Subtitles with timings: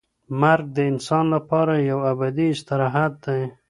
[0.41, 3.41] مرګ د انسان لپاره یو ابدي استراحت دی.